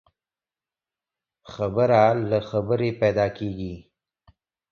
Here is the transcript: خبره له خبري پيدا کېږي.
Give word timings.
خبره 1.53 2.03
له 2.29 2.39
خبري 2.49 2.91
پيدا 3.01 3.27
کېږي. 3.37 3.73